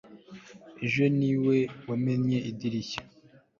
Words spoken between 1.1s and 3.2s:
niwe wamennye idirishya